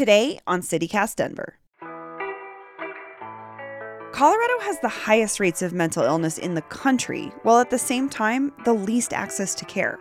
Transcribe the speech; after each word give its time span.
Today 0.00 0.40
on 0.46 0.62
CityCast 0.62 1.16
Denver. 1.16 1.58
Colorado 4.12 4.58
has 4.60 4.80
the 4.80 4.88
highest 4.88 5.38
rates 5.38 5.60
of 5.60 5.74
mental 5.74 6.02
illness 6.04 6.38
in 6.38 6.54
the 6.54 6.62
country, 6.62 7.30
while 7.42 7.58
at 7.58 7.68
the 7.68 7.76
same 7.76 8.08
time, 8.08 8.50
the 8.64 8.72
least 8.72 9.12
access 9.12 9.54
to 9.56 9.66
care. 9.66 9.98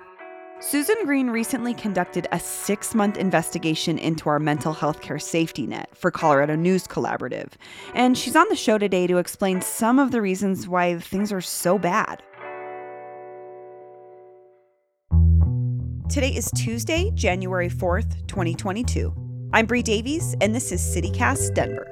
Susan 0.62 0.96
Greene 1.04 1.30
recently 1.30 1.74
conducted 1.74 2.30
a 2.32 2.40
six 2.40 2.96
month 2.96 3.18
investigation 3.18 3.98
into 3.98 4.30
our 4.30 4.40
mental 4.40 4.72
health 4.72 5.02
care 5.02 5.20
safety 5.20 5.68
net 5.68 5.90
for 5.98 6.12
Colorado 6.12 6.56
News 6.56 6.88
Collaborative, 6.88 7.52
and 7.94 8.18
she's 8.18 8.38
on 8.38 8.48
the 8.48 8.56
show 8.56 8.78
today 8.78 9.06
to 9.06 9.18
explain 9.18 9.60
some 9.60 10.00
of 10.00 10.12
the 10.12 10.22
reasons 10.22 10.66
why 10.66 10.98
things 10.98 11.34
are 11.34 11.42
so 11.42 11.78
bad. 11.78 12.24
Today 16.08 16.34
is 16.34 16.50
Tuesday, 16.56 17.12
January 17.16 17.70
4th, 17.70 18.26
2022. 18.28 19.29
I'm 19.52 19.66
Bree 19.66 19.82
Davies, 19.82 20.36
and 20.42 20.54
this 20.54 20.72
is 20.72 20.80
CityCast 20.80 21.56
Denver. 21.56 21.88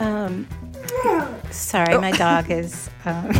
Um, 0.00 0.48
sorry, 1.52 1.96
my 1.98 2.10
dog 2.10 2.50
is. 2.50 2.90
Um, 3.04 3.30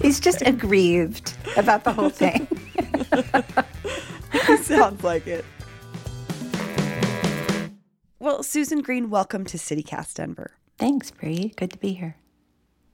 he's 0.00 0.18
just 0.18 0.40
aggrieved 0.40 1.34
about 1.58 1.84
the 1.84 1.92
whole 1.92 2.08
thing. 2.08 2.48
Sounds 4.62 5.04
like 5.04 5.26
it. 5.26 5.44
Well, 8.18 8.42
Susan 8.42 8.80
Greene, 8.80 9.10
welcome 9.10 9.44
to 9.44 9.58
CityCast 9.58 10.14
Denver. 10.14 10.57
Thanks, 10.78 11.10
Bree. 11.10 11.52
Good 11.56 11.72
to 11.72 11.78
be 11.78 11.92
here. 11.92 12.16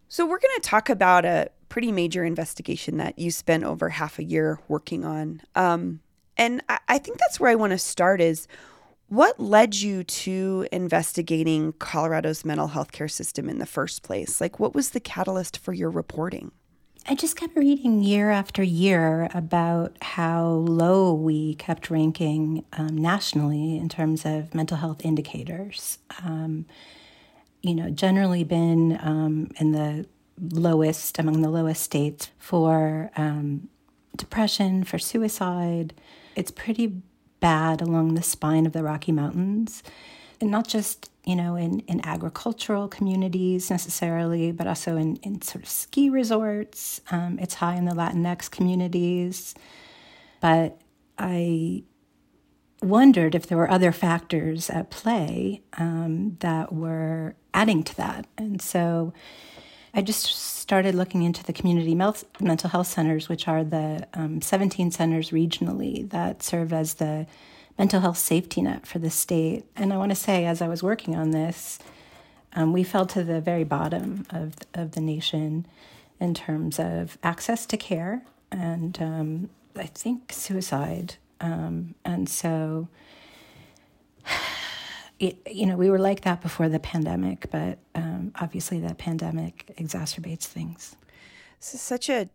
So, 0.08 0.24
we're 0.27 0.38
going 0.38 0.56
to 0.56 0.68
talk 0.68 0.88
about 0.88 1.24
a 1.24 1.50
pretty 1.68 1.92
major 1.92 2.24
investigation 2.24 2.98
that 2.98 3.18
you 3.18 3.30
spent 3.30 3.64
over 3.64 3.88
half 3.90 4.18
a 4.18 4.24
year 4.24 4.60
working 4.68 5.04
on. 5.04 5.42
Um, 5.54 6.00
and 6.36 6.62
I, 6.68 6.78
I 6.88 6.98
think 6.98 7.18
that's 7.18 7.40
where 7.40 7.50
I 7.50 7.56
want 7.56 7.72
to 7.72 7.78
start 7.78 8.20
is 8.20 8.46
what 9.08 9.38
led 9.38 9.74
you 9.74 10.02
to 10.05 10.66
investigating 10.72 11.72
Colorado's 11.74 12.44
mental 12.44 12.68
health 12.68 12.92
care 12.92 13.08
system 13.08 13.48
in 13.48 13.58
the 13.58 13.66
first 13.66 14.02
place? 14.02 14.40
Like, 14.40 14.58
what 14.58 14.74
was 14.74 14.90
the 14.90 15.00
catalyst 15.00 15.58
for 15.58 15.72
your 15.72 15.90
reporting? 15.90 16.52
I 17.06 17.14
just 17.14 17.36
kept 17.36 17.55
reading 17.55 18.02
year 18.02 18.30
after 18.30 18.62
year 18.62 19.28
about 19.34 19.96
how 20.00 20.46
low 20.46 21.12
we 21.12 21.55
kept 21.56 21.90
ranking 21.90 22.64
um, 22.72 22.96
nationally 22.96 23.77
in 23.77 23.90
terms 23.90 24.24
of 24.24 24.55
mental 24.55 24.78
health 24.78 25.05
indicators. 25.05 25.98
Um, 26.22 26.64
you 27.64 27.74
know, 27.74 27.90
generally 27.90 28.44
been 28.44 28.98
um, 29.02 29.50
in 29.58 29.72
the 29.72 30.06
lowest, 30.38 31.18
among 31.18 31.40
the 31.40 31.48
lowest 31.48 31.82
states 31.82 32.30
for 32.38 33.10
um, 33.16 33.68
depression, 34.16 34.84
for 34.84 34.98
suicide. 34.98 35.94
It's 36.36 36.50
pretty 36.50 37.00
bad 37.40 37.80
along 37.80 38.14
the 38.14 38.22
spine 38.22 38.66
of 38.66 38.72
the 38.72 38.82
Rocky 38.82 39.12
Mountains. 39.12 39.82
And 40.40 40.50
not 40.50 40.68
just 40.68 41.10
you 41.24 41.34
know, 41.34 41.56
in, 41.56 41.80
in 41.80 42.04
agricultural 42.04 42.86
communities 42.88 43.70
necessarily, 43.70 44.52
but 44.52 44.66
also 44.66 44.96
in, 44.96 45.16
in 45.16 45.40
sort 45.40 45.64
of 45.64 45.70
ski 45.70 46.10
resorts. 46.10 47.00
Um, 47.10 47.38
it's 47.40 47.54
high 47.54 47.76
in 47.76 47.86
the 47.86 47.94
Latinx 47.94 48.50
communities. 48.50 49.54
But 50.40 50.82
I 51.16 51.84
wondered 52.82 53.34
if 53.34 53.46
there 53.46 53.56
were 53.56 53.70
other 53.70 53.90
factors 53.90 54.68
at 54.68 54.90
play 54.90 55.62
um, 55.78 56.36
that 56.40 56.74
were 56.74 57.36
adding 57.55 57.83
to 57.84 57.97
that. 57.97 58.27
And 58.36 58.60
so 58.60 59.14
I 59.94 60.02
just 60.02 60.27
started 60.27 60.94
looking 60.94 61.22
into 61.22 61.42
the 61.44 61.52
community 61.52 61.94
mental 61.94 62.70
health 62.70 62.89
centers, 62.89 63.28
which 63.28 63.48
are 63.48 63.64
the 63.64 64.06
um, 64.12 64.42
17 64.42 64.90
centers 64.90 65.30
regionally 65.30 66.08
that 66.11 66.42
serve 66.42 66.73
as 66.73 66.95
the 66.95 67.27
mental 67.78 68.01
health 68.01 68.18
safety 68.18 68.61
net 68.61 68.86
for 68.86 68.98
the 68.98 69.11
state. 69.11 69.64
And 69.77 69.92
I 69.92 69.96
want 69.96 70.11
to 70.11 70.17
say, 70.17 70.45
as 70.45 70.61
I 70.61 70.68
was 70.68 70.83
working 70.83 71.14
on 71.14 71.30
this, 71.30 71.78
um, 72.55 72.73
we 72.73 72.83
fell 72.83 73.06
to 73.06 73.24
the 73.24 73.40
very 73.40 73.64
bottom 73.64 74.27
of, 74.30 74.55
of 74.74 74.92
the 74.92 75.01
nation 75.01 75.67
in 76.20 76.34
terms 76.34 76.78
of 76.78 77.18
access 77.23 77.67
to 77.67 77.77
care 77.77 78.23
and 78.51 79.01
um, 79.01 79.51
I 79.77 79.86
think 79.86 80.33
suicide. 80.33 81.17
Um, 81.40 81.95
and 82.05 82.28
so, 82.28 82.89
it, 85.19 85.39
you 85.51 85.67
know, 85.67 85.77
we 85.77 85.91
were 85.91 85.98
like 85.98 86.23
that 86.23 86.41
before 86.41 86.69
the 86.69 86.80
pandemic, 86.80 87.51
but 87.51 87.79
um, 87.95 88.33
obviously 88.41 88.80
the 88.80 88.95
pandemic 88.95 89.73
exacerbates 89.79 90.45
things. 90.45 90.97
This 91.61 91.75
is 91.75 91.80
such 91.80 92.08
a 92.08 92.29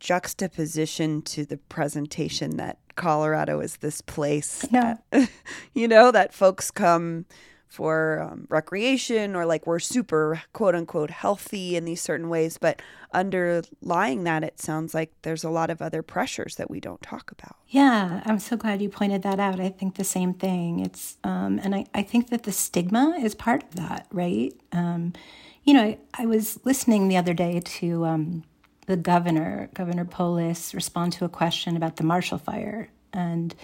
juxtaposition 0.00 1.22
to 1.22 1.46
the 1.46 1.56
presentation 1.56 2.56
that 2.56 2.78
Colorado 2.96 3.60
is 3.60 3.78
this 3.78 4.00
place, 4.00 4.70
no. 4.70 4.98
you 5.74 5.88
know, 5.88 6.10
that 6.10 6.34
folks 6.34 6.70
come 6.70 7.24
for 7.74 8.22
um, 8.22 8.46
recreation 8.48 9.34
or 9.34 9.44
like 9.44 9.66
we're 9.66 9.80
super 9.80 10.40
quote 10.52 10.76
unquote 10.76 11.10
healthy 11.10 11.74
in 11.74 11.84
these 11.84 12.00
certain 12.00 12.28
ways. 12.28 12.56
But 12.56 12.80
underlying 13.12 14.22
that, 14.24 14.44
it 14.44 14.60
sounds 14.60 14.94
like 14.94 15.12
there's 15.22 15.42
a 15.42 15.50
lot 15.50 15.70
of 15.70 15.82
other 15.82 16.02
pressures 16.02 16.54
that 16.54 16.70
we 16.70 16.78
don't 16.78 17.02
talk 17.02 17.32
about. 17.32 17.56
Yeah, 17.68 18.22
I'm 18.24 18.38
so 18.38 18.56
glad 18.56 18.80
you 18.80 18.88
pointed 18.88 19.22
that 19.22 19.40
out. 19.40 19.58
I 19.58 19.70
think 19.70 19.96
the 19.96 20.04
same 20.04 20.34
thing. 20.34 20.78
It's, 20.78 21.18
um, 21.24 21.60
and 21.64 21.74
I, 21.74 21.86
I 21.92 22.02
think 22.02 22.30
that 22.30 22.44
the 22.44 22.52
stigma 22.52 23.16
is 23.20 23.34
part 23.34 23.64
of 23.64 23.74
that, 23.74 24.06
right? 24.12 24.52
Um, 24.70 25.12
you 25.64 25.74
know, 25.74 25.82
I, 25.82 25.98
I 26.14 26.26
was 26.26 26.60
listening 26.64 27.08
the 27.08 27.16
other 27.16 27.34
day 27.34 27.60
to, 27.60 28.04
um, 28.04 28.44
the 28.86 28.96
governor, 28.96 29.70
Governor 29.72 30.04
Polis, 30.04 30.74
respond 30.74 31.14
to 31.14 31.24
a 31.24 31.28
question 31.28 31.74
about 31.74 31.96
the 31.96 32.04
Marshall 32.04 32.36
Fire, 32.36 32.90
and 33.14 33.54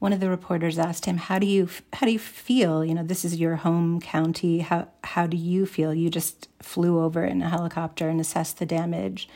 one 0.00 0.12
of 0.14 0.18
the 0.18 0.30
reporters 0.30 0.78
asked 0.78 1.04
him, 1.04 1.18
"How 1.18 1.38
do 1.38 1.46
you 1.46 1.68
how 1.92 2.06
do 2.06 2.12
you 2.12 2.18
feel? 2.18 2.84
You 2.84 2.94
know, 2.94 3.04
this 3.04 3.24
is 3.24 3.36
your 3.36 3.56
home 3.56 4.00
county. 4.00 4.60
How 4.60 4.88
how 5.04 5.26
do 5.26 5.36
you 5.36 5.66
feel? 5.66 5.94
You 5.94 6.10
just 6.10 6.48
flew 6.60 7.00
over 7.00 7.24
in 7.24 7.40
a 7.42 7.48
helicopter 7.48 8.08
and 8.08 8.20
assessed 8.20 8.58
the 8.58 8.66
damage." 8.66 9.28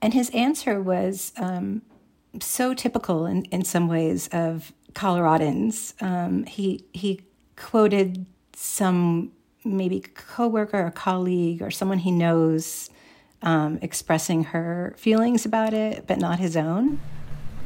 And 0.00 0.14
his 0.14 0.30
answer 0.30 0.80
was 0.80 1.32
um, 1.36 1.82
so 2.40 2.72
typical 2.72 3.26
in, 3.26 3.44
in 3.46 3.64
some 3.64 3.88
ways 3.88 4.28
of 4.32 4.72
Coloradans. 4.92 6.00
Um, 6.00 6.44
he 6.44 6.84
he 6.92 7.20
quoted 7.56 8.26
some 8.54 9.32
maybe 9.64 10.00
coworker 10.00 10.86
or 10.86 10.90
colleague 10.90 11.62
or 11.62 11.70
someone 11.70 11.98
he 11.98 12.10
knows 12.10 12.90
um, 13.42 13.78
expressing 13.82 14.44
her 14.44 14.94
feelings 14.96 15.44
about 15.44 15.74
it, 15.74 16.06
but 16.06 16.18
not 16.18 16.38
his 16.38 16.56
own. 16.56 17.00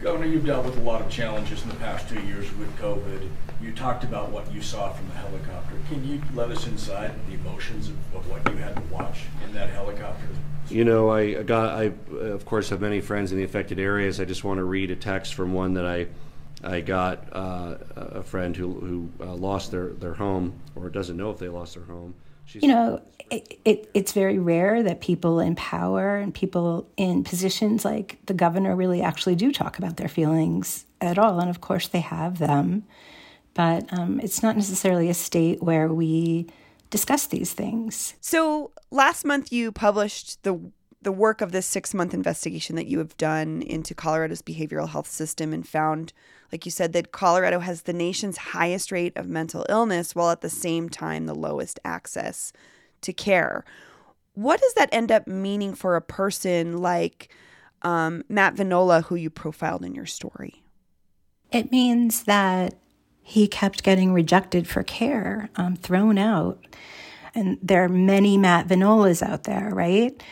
Governor, 0.01 0.27
you've 0.27 0.45
dealt 0.45 0.67
with 0.67 0.77
a 0.77 0.81
lot 0.81 1.01
of 1.01 1.09
challenges 1.09 1.63
in 1.63 1.69
the 1.69 1.75
past 1.77 2.09
two 2.09 2.21
years 2.23 2.53
with 2.57 2.75
COVID. 2.79 3.29
You 3.63 3.73
talked 3.73 4.05
about 4.05 4.31
what 4.31 4.53
you 4.53 4.61
saw 4.61 4.93
from 4.93 5.09
the 5.09 5.15
helicopter. 5.15 5.75
Can 5.89 6.07
you 6.07 6.21
let 6.35 6.51
us 6.51 6.67
inside 6.67 7.15
the 7.27 7.35
emotions 7.35 7.89
of, 7.89 7.95
of 8.15 8.29
what 8.29 8.47
you 8.51 8.57
had 8.59 8.75
to 8.77 8.83
watch 8.93 9.21
in 9.45 9.55
that 9.55 9.71
helicopter? 9.71 10.27
You 10.69 10.85
know, 10.85 11.11
I 11.11 11.43
got, 11.43 11.79
I 11.79 11.93
of 12.17 12.45
course 12.45 12.71
have 12.71 12.81
many 12.81 13.01
friends 13.01 13.33
in 13.33 13.39
the 13.39 13.45
affected 13.45 13.79
areas. 13.79 14.21
I 14.21 14.25
just 14.25 14.45
want 14.45 14.59
to 14.59 14.65
read 14.65 14.91
a 14.91 14.97
text 14.97 15.35
from 15.35 15.53
one 15.53 15.75
that 15.75 15.87
I, 15.87 16.07
I 16.63 16.81
got 16.81 17.27
uh, 17.33 17.77
a 17.97 18.23
friend 18.23 18.57
who 18.57 18.81
who 18.81 19.11
uh, 19.25 19.35
lost 19.35 19.71
their 19.71 19.89
their 19.89 20.15
home 20.15 20.61
or 20.75 20.89
doesn't 20.89 21.17
know 21.17 21.31
if 21.31 21.39
they 21.39 21.49
lost 21.49 21.75
their 21.75 21.85
home. 21.85 22.15
She's 22.47 22.63
you 22.63 22.69
know, 22.69 23.03
it, 23.31 23.59
it, 23.65 23.91
it's 23.95 24.13
very 24.13 24.39
rare 24.39 24.83
that 24.83 25.01
people 25.01 25.41
in 25.41 25.55
power 25.55 26.17
and 26.17 26.33
people 26.33 26.89
in 26.97 27.25
positions 27.25 27.85
like 27.85 28.19
the 28.27 28.35
governor 28.35 28.77
really 28.77 29.03
actually 29.03 29.35
do 29.35 29.53
talk 29.53 29.79
about 29.79 29.97
their 29.97 30.09
feelings 30.09 30.87
at 31.01 31.19
all. 31.19 31.41
And 31.41 31.51
of 31.51 31.61
course, 31.61 31.89
they 31.89 32.01
have 32.01 32.39
them. 32.39 32.85
But 33.55 33.93
um, 33.97 34.21
it's 34.21 34.43
not 34.43 34.57
necessarily 34.57 35.09
a 35.09 35.15
state 35.15 35.63
where 35.63 35.89
we 35.89 36.47
discuss 36.91 37.27
these 37.27 37.53
things. 37.53 38.15
So 38.21 38.73
last 38.91 39.25
month, 39.25 39.53
you 39.53 39.73
published 39.73 40.43
the 40.43 40.61
the 41.05 41.13
work 41.13 41.41
of 41.41 41.53
this 41.53 41.67
six 41.67 41.95
month 41.95 42.13
investigation 42.13 42.77
that 42.77 42.87
you 42.87 42.99
have 42.99 43.17
done 43.17 43.63
into 43.63 43.95
Colorado's 43.95 44.43
behavioral 44.43 44.89
health 44.89 45.09
system 45.09 45.53
and 45.53 45.67
found 45.67 46.13
like 46.55 46.65
you 46.65 46.71
said, 46.71 46.93
that 46.93 47.11
Colorado 47.11 47.59
has 47.59 47.83
the 47.83 47.93
nation's 47.93 48.37
highest 48.37 48.93
rate 48.93 49.17
of 49.17 49.27
mental 49.27 49.67
illness 49.69 50.15
while 50.15 50.31
at 50.31 50.41
the 50.41 50.49
same 50.49 50.89
time 50.89 51.27
the 51.27 51.35
lowest 51.35 51.81
access 51.85 52.53
to 53.01 53.13
care. 53.13 53.65
What 54.35 54.61
does 54.61 54.75
that 54.75 54.89
end 54.93 55.11
up 55.11 55.27
meaning 55.27 55.75
for 55.75 55.97
a 55.97 56.01
person 56.01 56.79
like 56.79 57.29
um, 57.83 58.23
Matt 58.29 58.55
Vinola, 58.55 59.03
who 59.03 59.17
you 59.17 59.31
profiled 59.31 59.85
in 59.85 59.97
your 59.97 60.07
story? 60.07 60.63
It 61.51 61.73
means 61.73 62.23
that 62.23 62.75
he 63.21 63.49
kept 63.49 63.83
getting 63.83 64.13
rejected 64.13 64.69
for 64.69 64.85
care, 64.85 65.51
um, 65.57 65.75
thrown 65.75 66.19
out. 66.19 66.65
And 67.35 67.59
there 67.61 67.83
are 67.83 67.89
many 67.89 68.39
Matt 68.39 68.69
Vinolas 68.69 69.23
out 69.23 69.43
there, 69.43 69.71
right? 69.73 70.23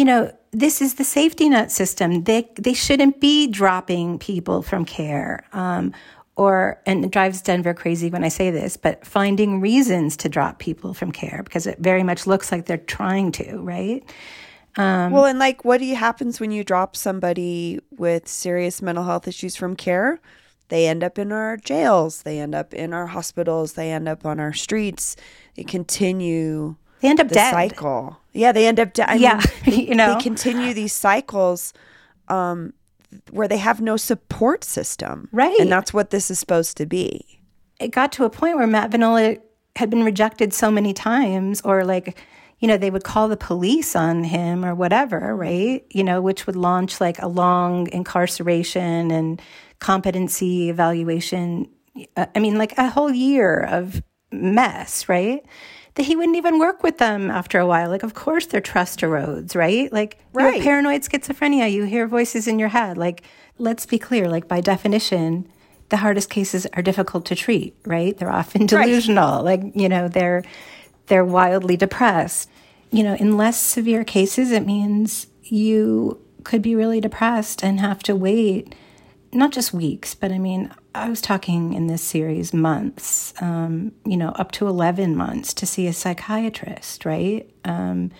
You 0.00 0.06
know, 0.06 0.32
this 0.50 0.80
is 0.80 0.94
the 0.94 1.04
safety 1.04 1.50
net 1.50 1.70
system. 1.70 2.24
They 2.24 2.50
they 2.54 2.72
shouldn't 2.72 3.20
be 3.20 3.46
dropping 3.46 4.18
people 4.18 4.62
from 4.62 4.86
care 4.86 5.44
um, 5.52 5.92
or 6.36 6.80
and 6.86 7.04
it 7.04 7.10
drives 7.10 7.42
Denver 7.42 7.74
crazy 7.74 8.08
when 8.08 8.24
I 8.24 8.28
say 8.28 8.50
this, 8.50 8.78
but 8.78 9.04
finding 9.04 9.60
reasons 9.60 10.16
to 10.16 10.30
drop 10.30 10.58
people 10.58 10.94
from 10.94 11.12
care 11.12 11.42
because 11.44 11.66
it 11.66 11.80
very 11.80 12.02
much 12.02 12.26
looks 12.26 12.50
like 12.50 12.64
they're 12.64 12.78
trying 12.78 13.30
to, 13.32 13.58
right? 13.58 14.02
Um, 14.78 15.12
well, 15.12 15.26
and 15.26 15.38
like, 15.38 15.66
what 15.66 15.80
do 15.80 15.84
you, 15.84 15.96
happens 15.96 16.40
when 16.40 16.50
you 16.50 16.64
drop 16.64 16.96
somebody 16.96 17.78
with 17.90 18.26
serious 18.26 18.80
mental 18.80 19.04
health 19.04 19.28
issues 19.28 19.54
from 19.54 19.76
care? 19.76 20.18
They 20.68 20.86
end 20.86 21.04
up 21.04 21.18
in 21.18 21.30
our 21.30 21.58
jails. 21.58 22.22
They 22.22 22.40
end 22.40 22.54
up 22.54 22.72
in 22.72 22.94
our 22.94 23.08
hospitals. 23.08 23.74
They 23.74 23.92
end 23.92 24.08
up 24.08 24.24
on 24.24 24.40
our 24.40 24.54
streets. 24.54 25.14
They 25.56 25.64
continue. 25.64 26.76
They 27.00 27.08
end 27.08 27.20
up 27.20 27.28
the 27.28 27.34
dead. 27.34 27.52
Cycle. 27.52 28.18
Yeah, 28.32 28.52
they 28.52 28.66
end 28.66 28.78
up 28.78 28.92
dead. 28.92 29.20
Yeah, 29.20 29.42
you 29.64 29.94
know, 29.94 30.14
they 30.14 30.22
continue 30.22 30.74
these 30.74 30.92
cycles. 30.92 31.72
Um, 32.28 32.74
where 33.30 33.48
they 33.48 33.56
have 33.56 33.80
no 33.80 33.96
support 33.96 34.64
system. 34.64 35.28
Right. 35.32 35.58
And 35.60 35.70
that's 35.70 35.92
what 35.92 36.10
this 36.10 36.30
is 36.30 36.38
supposed 36.38 36.76
to 36.76 36.86
be. 36.86 37.40
It 37.80 37.88
got 37.88 38.12
to 38.12 38.24
a 38.24 38.30
point 38.30 38.56
where 38.56 38.66
Matt 38.66 38.90
Vanola 38.90 39.40
had 39.76 39.90
been 39.90 40.04
rejected 40.04 40.52
so 40.52 40.70
many 40.70 40.92
times, 40.92 41.60
or 41.62 41.84
like, 41.84 42.18
you 42.58 42.68
know, 42.68 42.76
they 42.76 42.90
would 42.90 43.04
call 43.04 43.28
the 43.28 43.36
police 43.36 43.96
on 43.96 44.24
him 44.24 44.64
or 44.64 44.74
whatever, 44.74 45.34
right? 45.34 45.84
You 45.90 46.04
know, 46.04 46.20
which 46.20 46.46
would 46.46 46.56
launch 46.56 47.00
like 47.00 47.20
a 47.20 47.28
long 47.28 47.88
incarceration 47.90 49.10
and 49.10 49.40
competency 49.78 50.68
evaluation. 50.68 51.68
Uh, 52.16 52.26
I 52.34 52.38
mean, 52.38 52.58
like 52.58 52.76
a 52.76 52.90
whole 52.90 53.10
year 53.10 53.60
of 53.60 54.02
mess, 54.30 55.08
right? 55.08 55.44
That 55.94 56.04
he 56.04 56.16
wouldn't 56.16 56.36
even 56.36 56.58
work 56.58 56.82
with 56.82 56.98
them 56.98 57.30
after 57.30 57.58
a 57.58 57.66
while. 57.66 57.88
Like, 57.90 58.02
of 58.02 58.14
course, 58.14 58.46
their 58.46 58.60
trust 58.60 59.00
erodes, 59.00 59.54
right? 59.54 59.92
Like, 59.92 60.18
right. 60.32 60.62
paranoid 60.62 61.02
schizophrenia, 61.02 61.70
you 61.70 61.84
hear 61.84 62.06
voices 62.06 62.46
in 62.46 62.58
your 62.58 62.68
head. 62.68 62.96
Like, 62.96 63.22
let's 63.58 63.86
be 63.86 63.98
clear, 63.98 64.28
like, 64.28 64.46
by 64.46 64.60
definition, 64.60 65.50
the 65.88 65.98
hardest 65.98 66.30
cases 66.30 66.66
are 66.74 66.82
difficult 66.82 67.26
to 67.26 67.34
treat, 67.34 67.76
right? 67.84 68.16
They're 68.16 68.32
often 68.32 68.66
delusional. 68.66 69.44
Right. 69.44 69.60
Like, 69.60 69.72
you 69.74 69.88
know, 69.88 70.08
they're 70.08 70.42
they're 71.06 71.24
wildly 71.24 71.76
depressed. 71.76 72.48
You 72.92 73.02
know, 73.02 73.14
in 73.14 73.36
less 73.36 73.60
severe 73.60 74.04
cases, 74.04 74.52
it 74.52 74.64
means 74.64 75.26
you 75.42 76.20
could 76.44 76.62
be 76.62 76.74
really 76.74 77.00
depressed 77.00 77.62
and 77.62 77.80
have 77.80 78.02
to 78.04 78.14
wait 78.14 78.74
not 79.32 79.52
just 79.52 79.72
weeks, 79.72 80.14
but 80.14 80.32
I 80.32 80.38
mean, 80.38 80.72
I 80.94 81.08
was 81.08 81.20
talking 81.20 81.74
in 81.74 81.86
this 81.86 82.02
series 82.02 82.52
months, 82.52 83.32
um, 83.40 83.92
you 84.04 84.16
know, 84.16 84.30
up 84.30 84.50
to 84.52 84.66
11 84.66 85.16
months 85.16 85.54
to 85.54 85.66
see 85.66 85.86
a 85.86 85.92
psychiatrist, 85.92 87.04
right? 87.04 87.48
Um, 87.64 88.10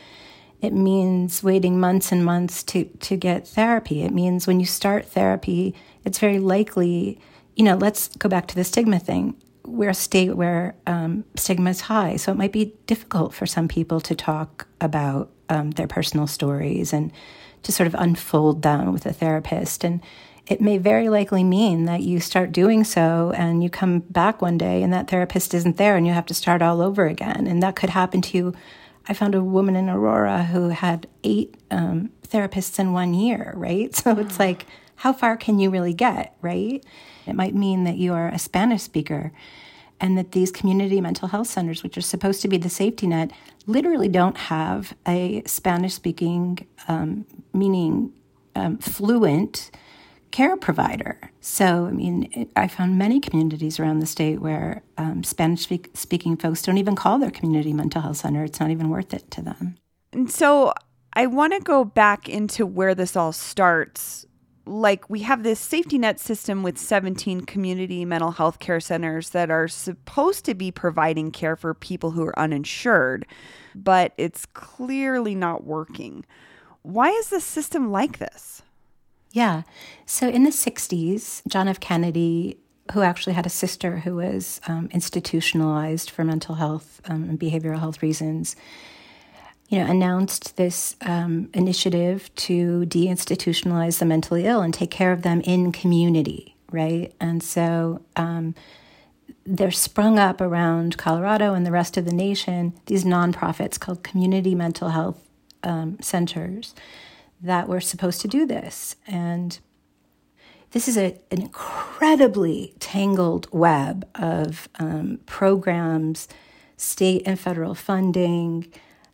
it 0.61 0.73
means 0.73 1.43
waiting 1.43 1.81
months 1.81 2.13
and 2.13 2.25
months 2.25 2.63
to, 2.65 2.85
to 2.85 3.17
get 3.17 3.49
therapy. 3.49 4.03
It 4.03 4.13
means 4.13 4.47
when 4.47 4.61
you 4.61 4.67
start 4.67 5.07
therapy, 5.07 5.75
it's 6.05 6.19
very 6.19 6.39
likely, 6.39 7.19
you 7.57 7.65
know, 7.65 7.77
let's 7.77 8.09
go 8.17 8.29
back 8.29 8.47
to 8.49 8.55
the 8.55 8.65
stigma 8.65 8.99
thing. 8.99 9.35
We're 9.65 9.91
a 9.91 9.95
state 9.95 10.37
where 10.37 10.75
um, 10.87 11.25
stigma 11.35 11.71
is 11.71 11.83
high. 11.83 12.17
So 12.17 12.31
it 12.31 12.39
might 12.39 12.53
be 12.53 12.75
difficult 12.87 13.35
for 13.35 13.47
some 13.47 13.69
people 13.69 14.01
to 14.03 14.15
talk 14.15 14.69
about 14.81 15.31
um, 15.49 15.73
their 15.73 15.89
personal 15.89 16.27
stories 16.27 16.93
and 16.93 17.11
to 17.63 17.73
sort 17.73 17.87
of 17.87 17.95
unfold 17.95 18.63
them 18.63 18.93
with 18.93 19.07
a 19.07 19.13
therapist. 19.13 19.83
And 19.83 20.01
it 20.51 20.61
may 20.61 20.79
very 20.79 21.09
likely 21.09 21.45
mean 21.45 21.85
that 21.85 22.03
you 22.03 22.19
start 22.19 22.51
doing 22.51 22.83
so 22.83 23.33
and 23.37 23.63
you 23.63 23.71
come 23.71 24.01
back 24.01 24.43
one 24.43 24.59
day 24.59 24.83
and 24.83 24.93
that 24.93 25.09
therapist 25.09 25.55
isn't 25.55 25.77
there 25.77 25.97
and 25.97 26.09
you 26.09 26.13
have 26.13 26.27
to 26.27 26.35
start 26.35 26.61
all 26.61 26.83
over 26.83 27.07
again. 27.07 27.47
And 27.47 27.63
that 27.63 27.77
could 27.77 27.91
happen 27.91 28.21
to 28.23 28.37
you. 28.37 28.55
I 29.09 29.15
found 29.15 29.37
a 29.37 29.45
woman 29.45 29.77
in 29.77 29.89
Aurora 29.89 30.43
who 30.43 30.71
had 30.71 31.07
eight 31.23 31.55
um, 31.71 32.11
therapists 32.27 32.81
in 32.81 32.93
one 32.93 33.15
year, 33.15 33.53
right? 33.57 33.95
So 34.01 34.19
it's 34.19 34.41
like, 34.41 34.67
how 34.97 35.13
far 35.13 35.37
can 35.37 35.61
you 35.61 35.71
really 35.71 35.95
get, 35.95 36.37
right? 36.43 36.85
It 37.27 37.37
might 37.37 37.55
mean 37.55 37.85
that 37.85 37.97
you 37.97 38.13
are 38.13 38.29
a 38.29 38.39
Spanish 38.39 38.83
speaker 38.83 39.33
and 40.01 40.19
that 40.19 40.33
these 40.33 40.51
community 40.51 41.01
mental 41.01 41.29
health 41.29 41.47
centers, 41.47 41.85
which 41.85 41.97
are 41.97 42.03
supposed 42.03 42.43
to 42.43 42.49
be 42.49 42.57
the 42.57 42.69
safety 42.69 43.07
net, 43.07 43.31
literally 43.69 44.09
don't 44.09 44.37
have 44.37 44.95
a 45.07 45.45
Spanish 45.47 45.95
speaking, 45.95 46.67
um, 46.89 47.25
meaning 47.53 48.13
um, 48.57 48.79
fluent 48.79 49.71
care 50.31 50.57
provider. 50.57 51.19
So, 51.41 51.87
I 51.87 51.91
mean, 51.91 52.51
I 52.57 52.69
found 52.69 52.99
many 52.99 53.21
communities 53.21 53.81
around 53.81 54.01
the 54.01 54.07
state 54.07 54.41
where 54.41 54.83
um, 54.99 55.23
Spanish 55.25 55.63
speak, 55.63 55.91
speaking 55.95 56.37
folks 56.37 56.63
don't 56.63 56.79
even 56.79 56.97
call 56.97 57.19
their 57.19 57.31
community 57.31 57.73
mental 57.73 58.03
health 58.03 58.19
center. 58.19 58.45
It's 58.45 58.61
not 58.61 58.71
even 58.71 58.91
worth 58.91 59.15
it 59.15 59.31
to 59.33 59.43
them. 59.43 59.77
And 60.13 60.31
so, 60.31 60.73
I 61.13 61.27
want 61.27 61.53
to 61.55 61.61
go 61.61 61.85
back 61.85 62.29
into 62.29 62.65
where 62.65 62.95
this 62.95 63.17
all 63.17 63.33
starts. 63.33 64.27
Like, 64.67 65.11
we 65.11 65.21
have 65.21 65.43
this 65.43 65.59
safety 65.59 65.99
net 65.99 66.21
system 66.21 66.63
with 66.63 66.79
17 66.79 67.43
community 67.43 68.05
mental 68.05 68.31
health 68.31 68.61
care 68.61 68.79
centers 68.79 69.31
that 69.31 69.51
are 69.51 69.67
supposed 69.67 70.45
to 70.45 70.55
be 70.55 70.71
providing 70.71 71.33
care 71.33 71.57
for 71.57 71.75
people 71.75 72.13
who 72.13 72.23
are 72.23 72.39
uninsured, 72.39 73.27
but 73.75 74.13
it's 74.17 74.47
clearly 74.47 75.35
not 75.35 75.65
working. 75.65 76.25
Why 76.83 77.11
is 77.11 77.31
the 77.31 77.41
system 77.41 77.91
like 77.91 78.19
this? 78.19 78.63
Yeah. 79.33 79.63
So 80.07 80.29
in 80.29 80.43
the 80.43 80.51
60s, 80.51 81.43
John 81.47 81.69
F. 81.69 81.79
Kennedy, 81.81 82.59
who 82.93 83.03
actually 83.03 83.35
had 83.35 83.47
a 83.47 83.51
sister 83.51 83.99
who 83.99 84.17
was 84.17 84.61
um, 84.67 84.89
institutionalized 84.93 86.11
for 86.11 86.25
mental 86.25 86.57
health 86.57 87.01
um, 87.05 87.25
and 87.25 87.39
behavioral 87.39 87.79
health 87.79 88.03
reasons, 88.03 88.57
you 89.69 89.79
know, 89.79 89.89
announced 89.89 90.57
this 90.57 90.97
um, 91.03 91.49
initiative 91.55 92.35
to 92.35 92.85
deinstitutionalize 92.87 94.01
the 94.01 94.05
mentally 94.05 94.47
ill 94.47 94.63
and 94.63 94.75
take 94.75 94.91
care 94.91 95.13
of 95.13 95.23
them 95.23 95.41
in 95.43 95.71
community, 95.71 96.57
right? 96.73 97.13
And 97.21 97.41
so 97.41 98.03
um, 98.17 98.57
they're 99.47 99.71
sprung 99.71 100.19
up 100.19 100.41
around 100.41 100.99
Colorado 100.99 101.55
and 101.55 101.65
the 101.65 101.71
rest 101.71 101.97
of 101.97 102.05
the 102.05 102.13
nation 102.13 102.73
these 102.87 103.05
nonprofits 103.05 103.79
called 103.79 104.03
community 104.03 104.57
mental 104.57 104.89
health 104.89 105.21
um, 105.63 105.99
centers 106.01 106.75
that 107.43 107.69
we're 107.69 107.81
supposed 107.81 108.21
to 108.23 108.29
do 108.29 108.47
this. 108.47 108.97
And 109.07 109.59
this 110.73 110.87
is 110.87 110.97
a, 110.97 111.19
an 111.31 111.43
incredibly 111.43 112.75
tangled 112.79 113.49
web 113.53 114.07
of 114.15 114.69
um, 114.79 115.21
programs, 115.27 116.29
state 116.77 117.23
and 117.27 117.39
federal 117.39 117.75
funding. 117.75 118.67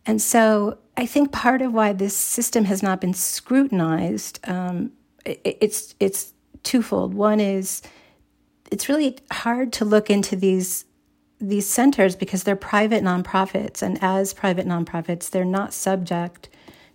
And 0.05 0.21
so 0.21 0.77
I 0.95 1.05
think 1.05 1.31
part 1.31 1.61
of 1.61 1.73
why 1.73 1.93
this 1.93 2.15
system 2.15 2.65
has 2.65 2.83
not 2.83 3.01
been 3.01 3.13
scrutinized, 3.13 4.39
um, 4.47 4.91
it, 5.25 5.57
it's, 5.61 5.95
it's 5.99 6.33
twofold. 6.63 7.13
One 7.13 7.39
is 7.39 7.81
it's 8.71 8.89
really 8.89 9.17
hard 9.31 9.71
to 9.73 9.85
look 9.85 10.09
into 10.09 10.35
these 10.35 10.85
these 11.39 11.67
centers 11.67 12.15
because 12.15 12.43
they're 12.43 12.55
private 12.55 13.03
nonprofits 13.03 13.83
and 13.83 13.99
as 14.01 14.33
private 14.33 14.65
nonprofits 14.65 15.29
they're 15.29 15.45
not 15.45 15.71
subject 15.71 16.49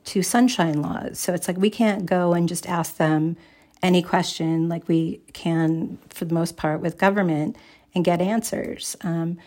to 0.05 0.23
sunshine 0.23 0.83
laws. 0.83 1.19
So 1.19 1.33
it's 1.33 1.49
like 1.49 1.59
we 1.59 1.71
can't 1.71 2.07
go 2.07 2.33
and 2.33 2.49
just 2.49 2.67
ask 2.67 2.97
them 2.97 3.37
any 3.83 4.03
question 4.03 4.69
like 4.69 4.89
we 4.89 5.21
can, 5.33 5.99
for 6.09 6.25
the 6.25 6.35
most 6.35 6.57
part, 6.57 6.81
with 6.81 6.99
government 6.99 7.57
and 7.95 8.05
get 8.05 8.21
answers. 8.21 8.97
Um, 9.03 9.39